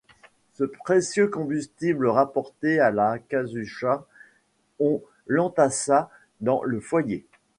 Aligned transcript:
Ce 0.53 0.63
précieux 0.63 1.27
combustible 1.27 2.07
rapporté 2.07 2.79
à 2.79 2.89
la 2.89 3.19
casucha, 3.19 4.07
on 4.79 5.03
l’entassa 5.27 6.09
dans 6.39 6.63
le 6.63 6.79
foyer. 6.79 7.23